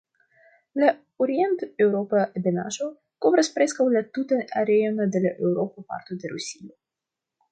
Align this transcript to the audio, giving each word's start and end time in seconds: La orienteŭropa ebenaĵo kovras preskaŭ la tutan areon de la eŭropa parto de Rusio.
La 0.83 0.87
orienteŭropa 1.25 2.23
ebenaĵo 2.39 2.87
kovras 3.25 3.51
preskaŭ 3.59 3.87
la 3.97 4.03
tutan 4.19 4.41
areon 4.63 5.01
de 5.17 5.23
la 5.27 5.35
eŭropa 5.47 5.87
parto 5.93 6.21
de 6.25 6.33
Rusio. 6.35 6.75